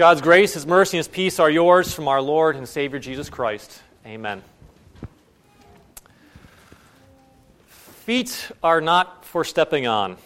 [0.00, 3.28] God's grace, His mercy, and His peace are yours from our Lord and Savior Jesus
[3.28, 3.82] Christ.
[4.06, 4.42] Amen.
[7.66, 10.16] Feet are not for stepping on.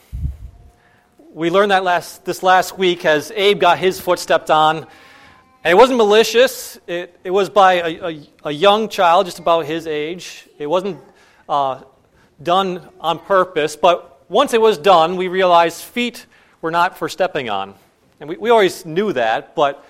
[1.32, 4.76] We learned that last, this last week as Abe got his foot stepped on.
[5.64, 9.66] And it wasn't malicious, it, it was by a, a, a young child, just about
[9.66, 10.48] his age.
[10.56, 11.00] It wasn't
[11.48, 11.82] uh,
[12.40, 16.26] done on purpose, but once it was done, we realized feet
[16.60, 17.74] were not for stepping on.
[18.24, 19.84] And we, we always knew that, but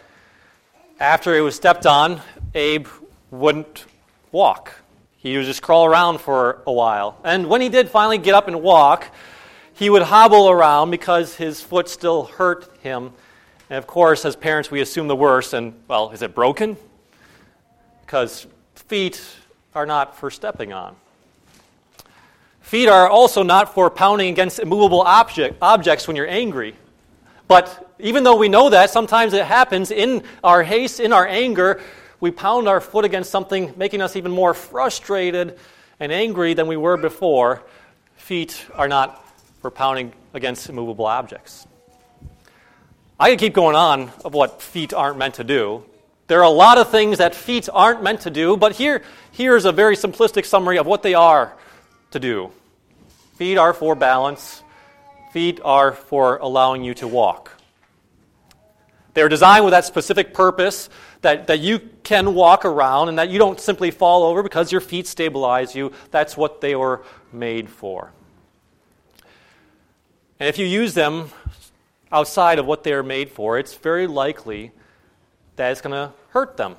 [0.99, 2.21] after it was stepped on,
[2.53, 2.89] Abe
[3.31, 3.85] wouldn't
[4.33, 4.75] walk.
[5.19, 7.17] He would just crawl around for a while.
[7.23, 9.07] And when he did finally get up and walk,
[9.73, 13.13] he would hobble around because his foot still hurt him.
[13.71, 15.55] And of course, as parents, we assume the worst.
[15.55, 16.77] And, well, is it broken?
[18.01, 19.25] Because feet
[19.77, 20.97] are not for stepping on.
[22.63, 26.75] Feet are also not for pounding against immovable object, objects when you're angry.
[27.47, 31.81] But even though we know that, sometimes it happens in our haste, in our anger,
[32.21, 35.59] we pound our foot against something, making us even more frustrated
[36.01, 37.63] and angry than we were before.
[38.17, 39.23] Feet are not
[39.61, 41.67] for pounding against immovable objects.
[43.21, 45.85] I could keep going on of what feet aren't meant to do.
[46.27, 49.67] There are a lot of things that feet aren't meant to do, but here, here's
[49.67, 51.55] a very simplistic summary of what they are
[52.11, 52.51] to do.
[53.37, 54.64] Feet are for balance,
[55.35, 57.51] feet are for allowing you to walk.
[59.15, 60.89] They're designed with that specific purpose
[61.23, 64.81] that, that you can walk around and that you don't simply fall over because your
[64.81, 65.91] feet stabilize you.
[66.13, 68.13] That's what they were made for.
[70.39, 71.31] And if you use them
[72.13, 74.71] outside of what they are made for, it's very likely
[75.57, 76.77] that it's going to hurt them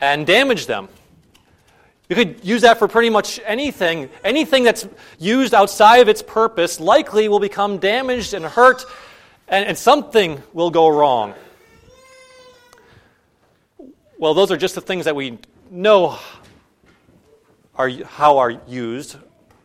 [0.00, 0.88] and damage them.
[2.10, 4.10] You could use that for pretty much anything.
[4.24, 4.86] Anything that's
[5.20, 8.84] used outside of its purpose likely will become damaged and hurt,
[9.46, 11.34] and, and something will go wrong.
[14.18, 15.38] Well, those are just the things that we
[15.70, 16.18] know
[17.76, 19.16] are, how are used,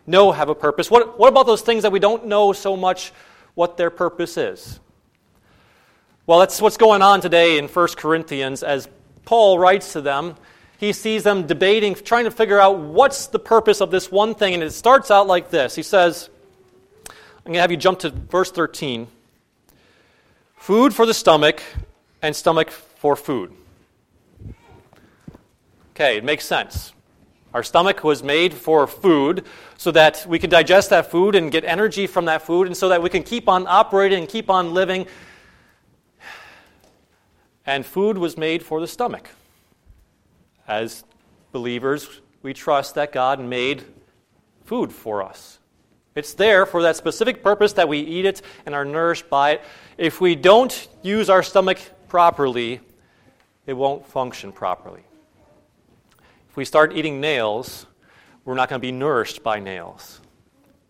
[0.06, 0.92] know have a purpose.
[0.92, 3.12] What, what about those things that we don't know so much
[3.56, 4.80] what their purpose is?
[6.28, 8.88] Well, that's what's going on today in 1 Corinthians as
[9.26, 10.36] Paul writes to them
[10.78, 14.54] he sees them debating, trying to figure out what's the purpose of this one thing.
[14.54, 16.30] And it starts out like this He says,
[17.10, 19.08] I'm going to have you jump to verse 13
[20.58, 21.62] food for the stomach,
[22.24, 23.54] and stomach for food.
[25.92, 26.92] Okay, it makes sense.
[27.54, 29.46] Our stomach was made for food
[29.78, 32.90] so that we can digest that food and get energy from that food, and so
[32.90, 35.06] that we can keep on operating and keep on living.
[37.66, 39.30] And food was made for the stomach.
[40.68, 41.04] As
[41.52, 42.10] believers,
[42.42, 43.84] we trust that God made
[44.66, 45.60] food for us.
[46.16, 49.62] It's there for that specific purpose that we eat it and are nourished by it.
[49.98, 52.80] If we don't use our stomach properly,
[53.66, 55.04] it won't function properly.
[56.50, 57.86] If we start eating nails,
[58.46, 60.22] we're not going to be nourished by nails.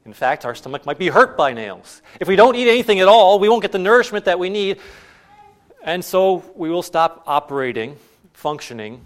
[0.05, 2.03] In fact, our stomach might be hurt by nails.
[2.19, 4.79] If we don't eat anything at all, we won't get the nourishment that we need,
[5.83, 7.97] and so we will stop operating,
[8.33, 9.03] functioning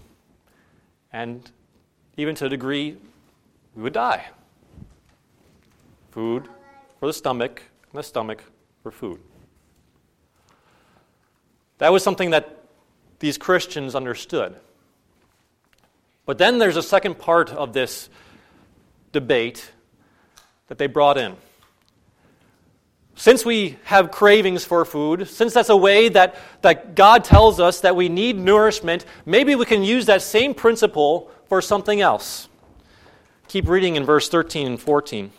[1.12, 1.50] and
[2.16, 2.96] even to a degree,
[3.74, 4.26] we would die.
[6.10, 6.48] Food
[6.98, 8.44] for the stomach, and the stomach
[8.82, 9.20] for food.
[11.78, 12.58] That was something that
[13.20, 14.56] these Christians understood.
[16.26, 18.10] But then there's a second part of this
[19.12, 19.72] debate
[20.68, 21.36] that they brought in.
[23.20, 27.82] Since we have cravings for food, since that's a way that, that God tells us
[27.82, 32.48] that we need nourishment, maybe we can use that same principle for something else.
[33.48, 35.32] Keep reading in verse 13 and 14.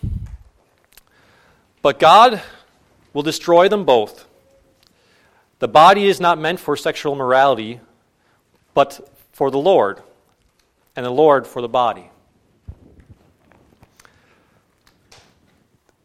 [1.82, 2.44] But God
[3.14, 4.28] will destroy them both.
[5.58, 7.80] The body is not meant for sexual morality,
[8.76, 10.04] but for the Lord,
[10.96, 12.12] and the Lord for the body.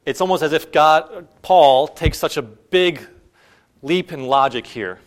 [0.07, 3.07] It's almost as if God, Paul, takes such a big
[3.83, 5.01] leap in logic here.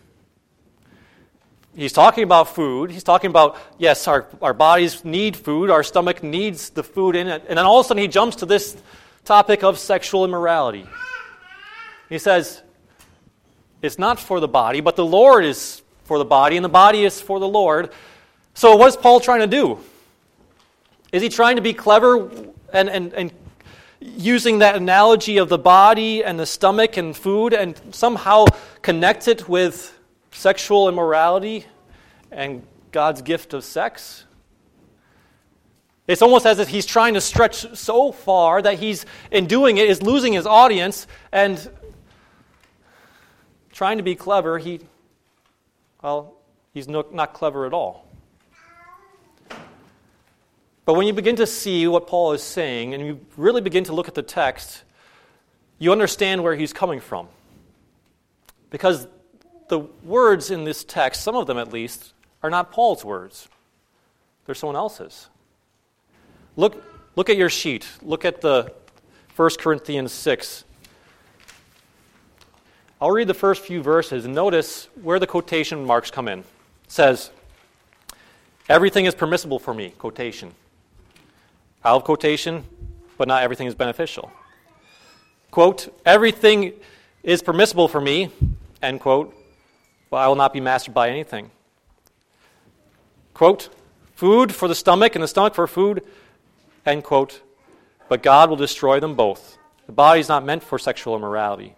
[1.74, 2.92] He's talking about food.
[2.92, 7.28] He's talking about, yes, our, our bodies need food, our stomach needs the food in
[7.28, 7.46] it.
[7.48, 8.75] And then all of a sudden he jumps to this
[9.24, 10.86] topic of sexual immorality.
[12.10, 12.62] He says,
[13.81, 17.06] it's not for the body, but the Lord is for the body, and the body
[17.06, 17.92] is for the Lord.
[18.56, 19.80] So, what is Paul trying to do?
[21.13, 22.30] Is he trying to be clever
[22.74, 23.31] and, and, and
[24.00, 28.46] using that analogy of the body and the stomach and food and somehow
[28.81, 29.98] connect it with
[30.31, 31.66] sexual immorality
[32.31, 34.25] and God's gift of sex.
[36.07, 39.88] It's almost as if he's trying to stretch so far that he's, in doing it,
[39.88, 41.69] is losing his audience and
[43.72, 44.57] trying to be clever.
[44.57, 44.80] He
[46.01, 46.36] well,
[46.74, 48.09] he's not clever at all.
[50.89, 53.94] But when you begin to see what Paul is saying and you really begin to
[53.94, 54.81] look at the text,
[55.77, 57.27] you understand where he's coming from.
[58.71, 59.07] Because
[59.68, 63.50] the words in this text, some of them at least, are not Paul's words,
[64.47, 65.30] they're someone else's.
[66.56, 66.83] Look,
[67.15, 67.88] look at your sheet.
[68.01, 68.74] Look at the
[69.36, 70.63] 1 Corinthians 6.
[73.00, 76.39] I'll read the first few verses and notice where the quotation marks come in.
[76.39, 76.45] It
[76.88, 77.30] says,
[78.68, 80.56] Everything is permissible for me, quotation.
[81.84, 82.64] Out of quotation,
[83.18, 84.31] but not everything is beneficial.
[85.52, 86.74] Quote, Everything
[87.24, 88.31] is permissible for me,
[88.81, 89.34] end quote,
[90.10, 91.52] but I will not be mastered by anything.
[93.34, 93.70] Quote,
[94.16, 96.04] Food for the stomach and the stomach for food,
[96.86, 97.42] end quote,
[98.10, 99.58] but God will destroy them both.
[99.86, 101.75] The body is not meant for sexual immorality.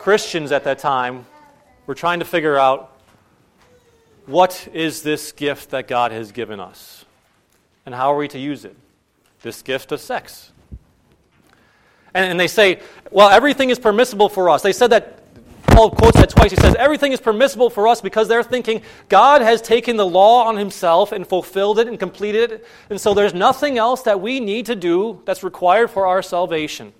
[0.00, 1.26] Christians at that time
[1.86, 2.89] were trying to figure out
[4.30, 7.04] what is this gift that God has given us?
[7.86, 8.76] And how are we to use it?
[9.42, 10.52] This gift of sex.
[12.14, 12.80] And, and they say,
[13.10, 14.62] well, everything is permissible for us.
[14.62, 15.20] They said that
[15.70, 16.50] Paul quotes that twice.
[16.50, 20.44] He says, Everything is permissible for us because they're thinking God has taken the law
[20.44, 22.66] on himself and fulfilled it and completed it.
[22.90, 26.92] And so there's nothing else that we need to do that's required for our salvation.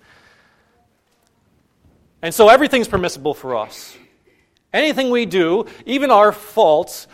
[2.21, 3.95] And so everything's permissible for us.
[4.73, 7.07] Anything we do, even our faults,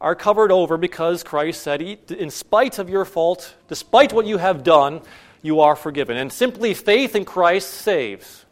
[0.00, 4.62] are covered over because Christ said, In spite of your fault, despite what you have
[4.62, 5.00] done,
[5.42, 6.16] you are forgiven.
[6.16, 8.44] And simply faith in Christ saves.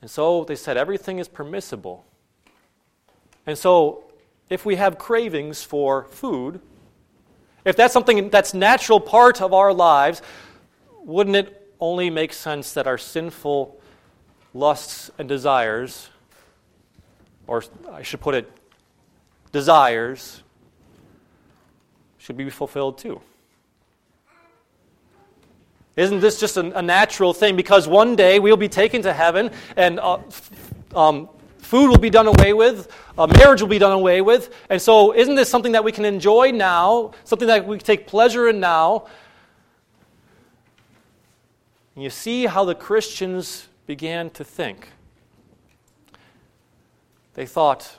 [0.00, 2.04] And so they said everything is permissible.
[3.46, 4.04] And so
[4.50, 6.60] if we have cravings for food,
[7.64, 10.20] if that's something that's natural part of our lives,
[11.04, 13.80] wouldn't it only make sense that our sinful
[14.54, 16.08] lusts and desires,
[17.52, 17.62] or
[17.92, 18.50] I should put it,
[19.52, 20.42] desires,
[22.16, 23.20] should be fulfilled too?
[25.94, 27.54] Isn't this just a, natural thing?
[27.54, 30.20] Because one day we'll be taken to heaven and uh,
[30.94, 31.28] um,
[31.58, 34.54] food will be done away with, uh, marriage will be done away with.
[34.70, 38.48] And so, isn't this something that we can enjoy now, something that we take pleasure
[38.48, 39.08] in now?
[41.96, 44.88] And you see how the Christians began to think.
[47.34, 47.90] They thought,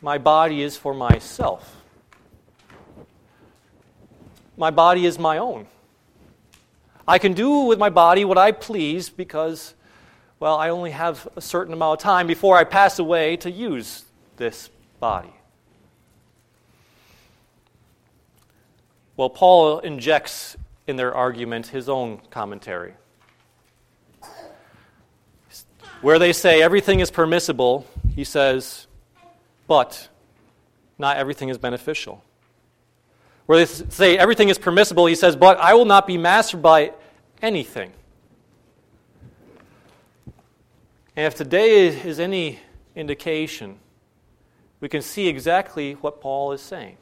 [0.00, 1.76] my body is for myself.
[4.56, 5.66] My body is my own.
[7.06, 9.74] I can do with my body what I please because,
[10.38, 14.04] well, I only have a certain amount of time before I pass away to use
[14.36, 15.32] this body.
[19.16, 20.56] Well, Paul injects
[20.86, 22.94] in their argument his own commentary.
[26.00, 28.86] Where they say everything is permissible, he says,
[29.66, 30.08] but
[30.98, 32.22] not everything is beneficial
[33.46, 36.92] where they say everything is permissible, he says, But I will not be mastered by
[37.40, 37.92] anything.
[41.14, 42.60] And if today is any
[42.96, 43.78] indication,
[44.80, 46.96] we can see exactly what Paul is saying.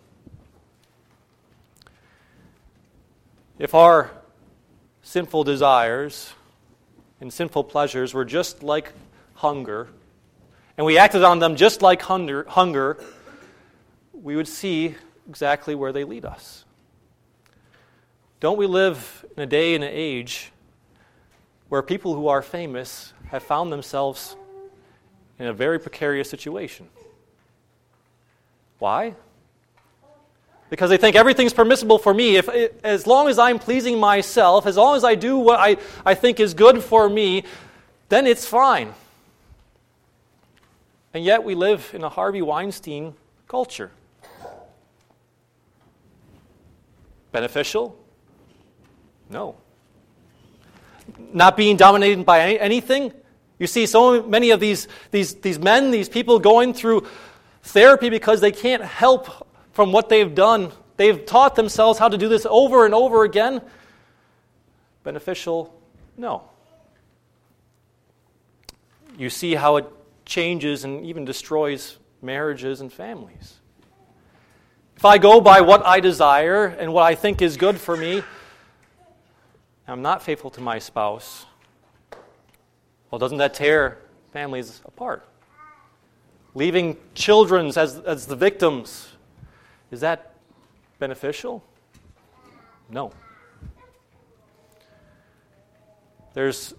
[3.58, 4.10] If our
[5.02, 6.32] sinful desires
[7.20, 8.92] and sinful pleasures were just like
[9.34, 9.90] hunger,
[10.80, 12.96] and we acted on them just like hunger, hunger
[14.14, 14.94] we would see
[15.28, 16.64] exactly where they lead us.
[18.40, 20.52] Don't we live in a day and an age
[21.68, 24.36] where people who are famous have found themselves
[25.38, 26.88] in a very precarious situation?
[28.78, 29.14] Why?
[30.70, 32.36] Because they think everything's permissible for me.
[32.36, 32.48] If,
[32.82, 36.40] as long as I'm pleasing myself, as long as I do what I, I think
[36.40, 37.44] is good for me,
[38.08, 38.94] then it's fine.
[41.12, 43.14] And yet we live in a Harvey Weinstein
[43.48, 43.90] culture.
[47.32, 47.98] Beneficial?
[49.28, 49.56] No.
[51.32, 53.12] Not being dominated by any, anything?
[53.58, 57.06] You see so many of these, these, these men, these people going through
[57.62, 60.72] therapy because they can't help from what they've done.
[60.96, 63.60] They've taught themselves how to do this over and over again.
[65.02, 65.74] Beneficial?
[66.16, 66.42] No.
[69.16, 69.86] You see how it
[70.30, 73.56] changes and even destroys marriages and families.
[74.96, 78.22] If I go by what I desire and what I think is good for me,
[79.88, 81.46] I'm not faithful to my spouse.
[83.10, 83.98] Well, doesn't that tear
[84.32, 85.26] families apart?
[86.54, 89.08] Leaving children as, as the victims,
[89.90, 90.36] is that
[91.00, 91.64] beneficial?
[92.88, 93.12] No.
[96.34, 96.74] There's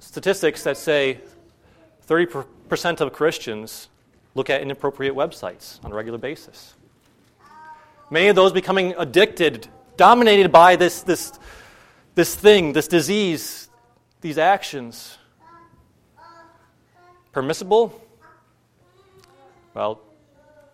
[0.00, 1.20] statistics that say
[2.08, 3.88] 30% of Christians
[4.34, 6.74] look at inappropriate websites on a regular basis.
[8.10, 11.32] Many of those becoming addicted, dominated by this, this,
[12.14, 13.68] this thing, this disease,
[14.20, 15.18] these actions.
[17.32, 18.00] Permissible?
[19.74, 20.00] Well,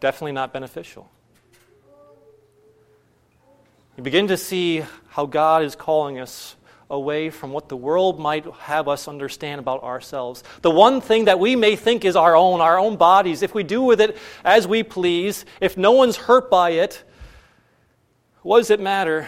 [0.01, 1.11] definitely not beneficial.
[3.97, 6.57] You begin to see how God is calling us
[6.93, 10.45] away from what the world might have us understand about ourselves.
[10.61, 13.65] The one thing that we may think is our own, our own bodies, if we
[13.65, 17.03] do with it as we please, if no one's hurt by it,
[18.43, 19.27] what does it matter?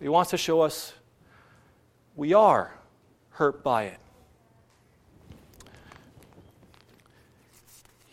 [0.00, 0.94] He wants to show us
[2.14, 2.72] we are
[3.30, 3.98] hurt by it.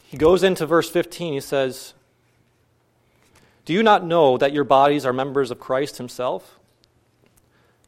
[0.03, 1.33] He goes into verse 15.
[1.33, 1.93] He says,
[3.65, 6.58] Do you not know that your bodies are members of Christ Himself?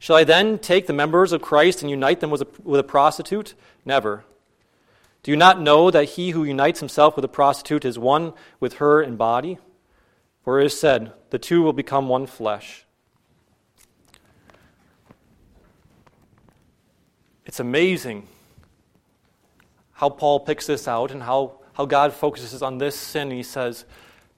[0.01, 2.83] Shall I then take the members of Christ and unite them with a, with a
[2.83, 3.53] prostitute?
[3.85, 4.25] Never.
[5.21, 8.77] Do you not know that he who unites himself with a prostitute is one with
[8.77, 9.59] her in body?
[10.43, 12.83] For it is said, The two will become one flesh.
[17.45, 18.27] It's amazing
[19.91, 23.29] how Paul picks this out and how, how God focuses on this sin.
[23.29, 23.85] He says,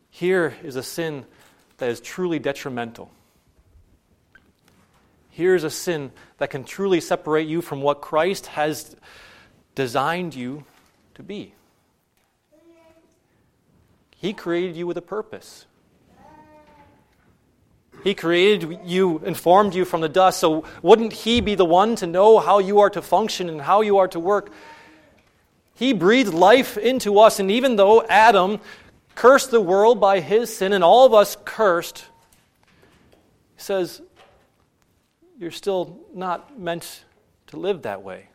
[0.10, 1.26] Here is a sin
[1.78, 3.14] that is truly detrimental.
[5.34, 8.96] Here's a sin that can truly separate you from what Christ has
[9.74, 10.64] designed you
[11.16, 11.56] to be.
[14.16, 15.66] He created you with a purpose.
[18.04, 22.06] He created you, informed you from the dust, so wouldn't He be the one to
[22.06, 24.52] know how you are to function and how you are to work?
[25.74, 28.60] He breathed life into us, and even though Adam
[29.16, 32.06] cursed the world by his sin and all of us cursed,
[33.56, 34.00] He says,
[35.40, 37.06] You're still not meant
[37.48, 38.30] to live that way.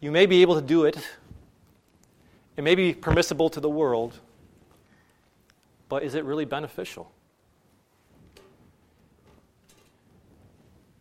[0.00, 0.96] You may be able to do it,
[2.56, 4.18] it may be permissible to the world
[5.90, 7.12] but is it really beneficial?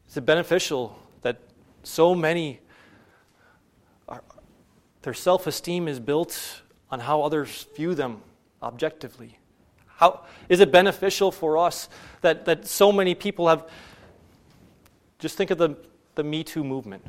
[0.10, 1.40] Is it beneficial that
[1.84, 2.60] so many,
[4.10, 4.24] are,
[5.04, 8.24] their self esteem is built on how others view them
[8.64, 9.39] objectively?
[10.00, 11.90] How, is it beneficial for us
[12.22, 13.68] that, that so many people have,
[15.20, 15.76] just think of the,
[16.16, 17.04] the Me Too movement.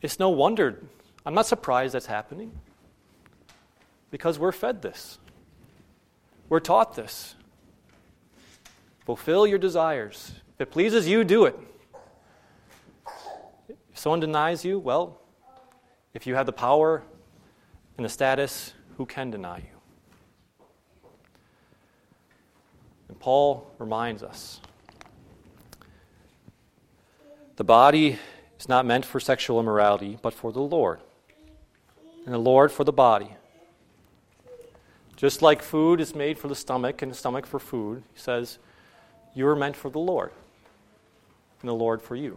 [0.00, 0.80] It's no wonder,
[1.26, 2.52] I'm not surprised that's happening
[4.12, 5.18] because we're fed this.
[6.48, 7.34] We're taught this.
[9.06, 10.34] Fulfill your desires.
[10.54, 11.58] If it pleases you, do it.
[13.68, 15.20] If someone denies you, well,
[16.12, 17.02] if you have the power
[17.96, 19.64] and the status, who can deny you?
[23.08, 24.60] And Paul reminds us
[27.56, 28.18] the body
[28.60, 31.00] is not meant for sexual immorality, but for the Lord,
[32.26, 33.30] and the Lord for the body.
[35.16, 38.58] Just like food is made for the stomach and the stomach for food, he says,
[39.32, 40.30] you are meant for the Lord,
[41.62, 42.36] and the Lord for you.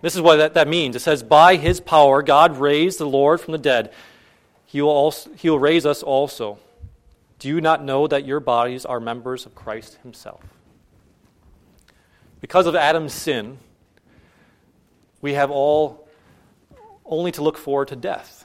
[0.00, 0.96] This is what that, that means.
[0.96, 3.92] It says, By his power, God raised the Lord from the dead.
[4.64, 6.58] He will, also, he will raise us also.
[7.38, 10.42] Do you not know that your bodies are members of Christ himself?
[12.40, 13.58] Because of Adam's sin,
[15.20, 16.08] we have all
[17.04, 18.38] only to look forward to death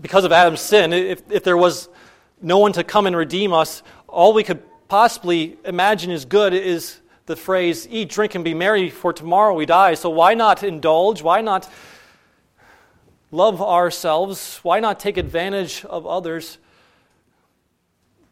[0.00, 1.88] because of Adam's sin, if, if there was
[2.40, 7.00] no one to come and redeem us, all we could possibly imagine is good is
[7.26, 9.94] the phrase, eat, drink, and be merry, for tomorrow we die.
[9.94, 11.22] So why not indulge?
[11.22, 11.70] Why not
[13.32, 14.60] love ourselves?
[14.62, 16.58] Why not take advantage of others?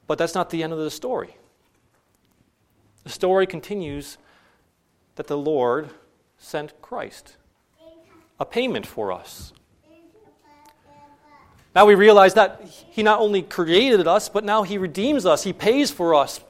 [0.07, 1.37] But that's not the end of the story.
[3.03, 4.19] The story continues
[5.17, 5.91] that the Lord
[6.39, 7.37] sent Christ,
[8.39, 9.53] a payment for us,
[11.75, 15.45] now we realize that He not only created us, but now He redeems us.
[15.45, 16.41] He pays for us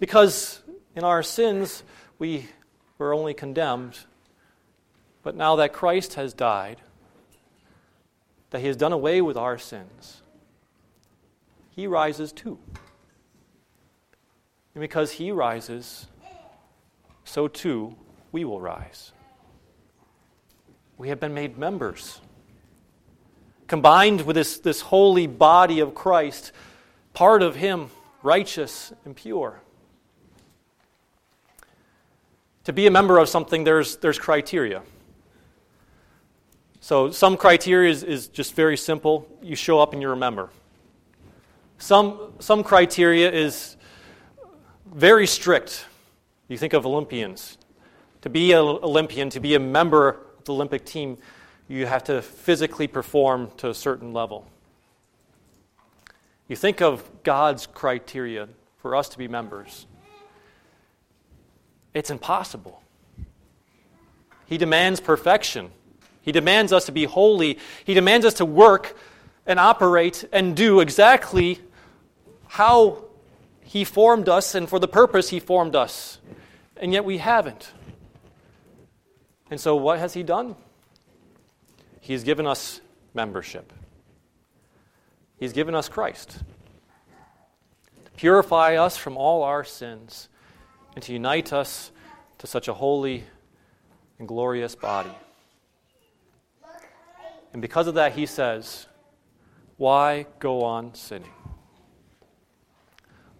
[0.00, 0.60] because
[0.94, 1.82] in our sins
[2.18, 2.48] we
[2.98, 3.98] were only condemned.
[5.22, 6.80] But now that Christ has died,
[8.50, 10.22] that He has done away with our sins,
[11.70, 12.58] He rises too.
[14.74, 16.06] And because He rises,
[17.24, 17.96] so too
[18.32, 19.12] we will rise.
[20.98, 22.20] We have been made members
[23.66, 26.52] combined with this, this holy body of Christ,
[27.12, 27.90] part of Him,
[28.22, 29.60] righteous and pure.
[32.64, 34.82] To be a member of something, there's, there's criteria.
[36.86, 39.28] So, some criteria is, is just very simple.
[39.42, 40.50] You show up and you remember.
[41.78, 43.76] Some, some criteria is
[44.94, 45.84] very strict.
[46.46, 47.58] You think of Olympians.
[48.20, 51.18] To be an Olympian, to be a member of the Olympic team,
[51.66, 54.48] you have to physically perform to a certain level.
[56.46, 59.88] You think of God's criteria for us to be members.
[61.94, 62.80] It's impossible.
[64.46, 65.72] He demands perfection.
[66.26, 67.58] He demands us to be holy.
[67.84, 68.98] He demands us to work
[69.46, 71.60] and operate and do exactly
[72.48, 73.04] how
[73.62, 76.18] He formed us and for the purpose He formed us.
[76.76, 77.72] And yet we haven't.
[79.52, 80.56] And so, what has He done?
[82.00, 82.80] He's given us
[83.14, 83.72] membership.
[85.38, 86.42] He's given us Christ
[88.04, 90.28] to purify us from all our sins
[90.96, 91.92] and to unite us
[92.38, 93.22] to such a holy
[94.18, 95.12] and glorious body.
[97.56, 98.86] And because of that, he says,
[99.78, 101.32] Why go on sinning?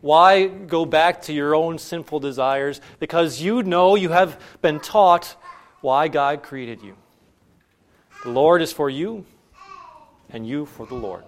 [0.01, 2.81] Why go back to your own sinful desires?
[2.99, 5.37] Because you know you have been taught
[5.83, 6.97] why God created you.
[8.23, 9.27] The Lord is for you,
[10.31, 11.25] and you for the Lord.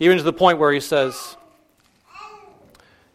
[0.00, 1.36] Even to the point where he says,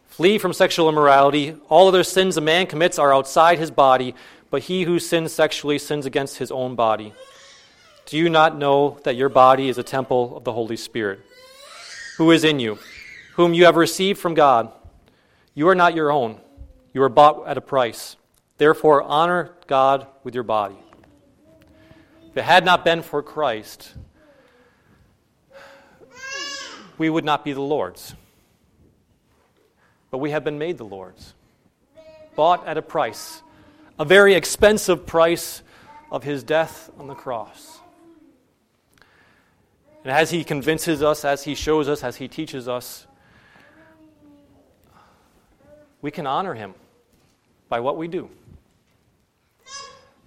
[0.06, 1.58] Flee from sexual immorality.
[1.68, 4.16] All other sins a man commits are outside his body,
[4.52, 7.14] but he who sins sexually sins against his own body.
[8.06, 11.22] Do you not know that your body is a temple of the Holy Spirit,
[12.18, 12.78] who is in you,
[13.34, 14.72] whom you have received from God?
[15.56, 16.40] You are not your own,
[16.94, 18.18] you are bought at a price.
[18.58, 20.76] Therefore, honor God with your body.
[22.30, 23.94] If it had not been for Christ,
[26.98, 28.14] we would not be the Lord's.
[30.12, 31.34] But we have been made the Lord's,
[32.36, 33.42] bought at a price,
[34.02, 35.62] a very expensive price
[36.12, 37.80] of his death on the cross.
[40.04, 43.06] And as he convinces us, as he shows us, as he teaches us,
[46.02, 46.74] we can honor him
[47.70, 48.28] by what we do.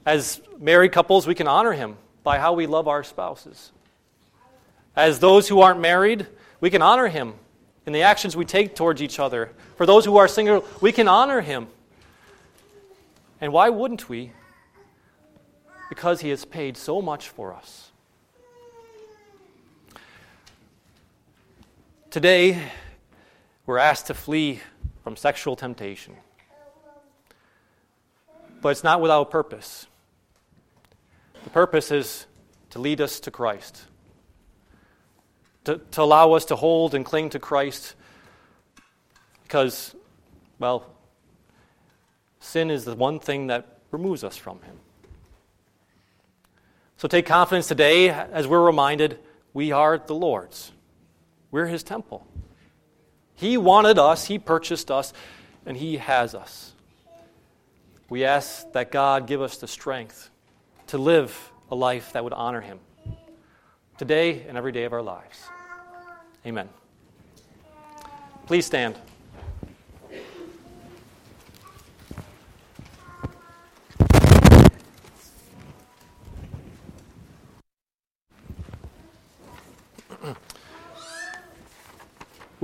[0.07, 3.73] As married couples, we can honor him by how we love our spouses.
[4.95, 6.29] As those who aren't married,
[6.61, 7.35] we can honor him
[7.87, 9.51] in the actions we take towards each other.
[9.75, 11.67] For those who are single, we can honor him.
[13.45, 14.33] And why wouldn't we?
[15.91, 17.91] Because he has paid so much for us.
[22.09, 22.59] Today,
[23.67, 24.63] we're asked to flee
[25.03, 26.15] from sexual temptation.
[28.63, 29.89] But it's not without purpose.
[31.43, 32.25] The purpose is
[32.71, 33.83] to lead us to Christ,
[35.65, 37.95] to, to allow us to hold and cling to Christ
[39.43, 39.95] because,
[40.59, 40.94] well,
[42.45, 44.77] sin is the one thing that removes us from Him.
[46.97, 49.19] So take confidence today as we're reminded
[49.53, 50.73] we are the Lord's.
[51.51, 52.27] We're His temple.
[53.35, 55.13] He wanted us, He purchased us,
[55.67, 56.73] and He has us.
[58.09, 60.31] We ask that God give us the strength
[60.89, 62.79] to live a life that would honor Him
[63.97, 65.43] today and every day of our lives.
[66.47, 66.69] Amen.
[68.47, 68.97] Please stand.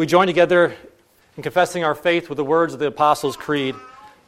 [0.01, 0.75] We join together
[1.37, 3.75] in confessing our faith with the words of the Apostles' Creed,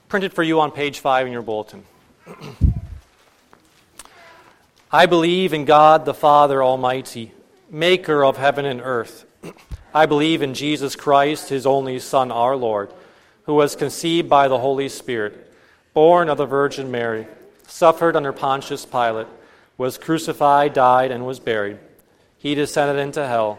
[0.07, 1.83] printed for you on page 5 in your bulletin.
[4.93, 7.33] I believe in God the Father Almighty,
[7.71, 9.25] maker of heaven and earth.
[9.95, 12.93] I believe in Jesus Christ, his only Son, our Lord,
[13.45, 15.55] who was conceived by the Holy Spirit,
[15.95, 17.27] born of the Virgin Mary,
[17.67, 19.27] suffered under Pontius Pilate,
[19.79, 21.79] was crucified, died, and was buried.
[22.37, 23.59] He descended into hell.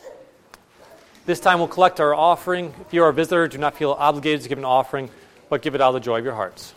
[1.31, 2.73] This time we'll collect our offering.
[2.81, 5.09] If you are a visitor, do not feel obligated to give an offering,
[5.47, 6.73] but give it out of the joy of your hearts.